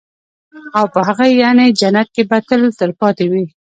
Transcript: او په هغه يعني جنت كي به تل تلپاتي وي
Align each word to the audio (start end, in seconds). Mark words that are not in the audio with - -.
او 0.77 0.85
په 0.93 0.99
هغه 1.07 1.25
يعني 1.41 1.65
جنت 1.79 2.07
كي 2.15 2.23
به 2.29 2.37
تل 2.47 2.61
تلپاتي 2.79 3.25
وي 3.31 3.45